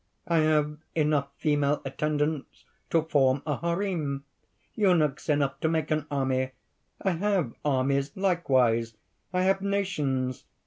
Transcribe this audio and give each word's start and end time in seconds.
I 0.27 0.37
have 0.39 0.79
enough 0.95 1.27
female 1.37 1.79
attendants 1.85 2.65
to 2.89 3.03
form 3.03 3.43
a 3.45 3.57
harem, 3.57 4.23
eunuchs 4.73 5.29
enough 5.29 5.59
to 5.59 5.69
make 5.69 5.91
an 5.91 6.07
army. 6.09 6.53
I 7.03 7.11
have 7.11 7.53
armies 7.63 8.11
likewise; 8.17 8.95
I 9.31 9.43
have 9.43 9.61
nations! 9.61 10.45